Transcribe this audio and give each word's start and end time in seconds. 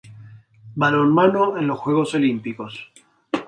Balonmano 0.77 1.59
en 1.59 1.67
los 1.67 1.77
Juegos 1.77 2.15
Olímpicos 2.15 2.91